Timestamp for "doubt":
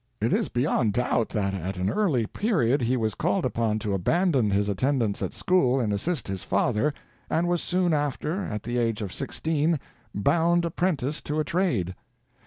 0.93-1.29